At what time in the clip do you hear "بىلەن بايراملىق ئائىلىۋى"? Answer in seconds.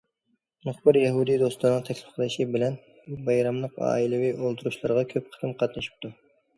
2.57-4.35